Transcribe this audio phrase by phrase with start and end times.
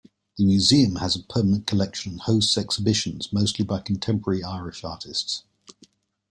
[0.39, 5.43] The museum has a permanent collection and hosts exhibitions, mostly by contemporary Irish artists.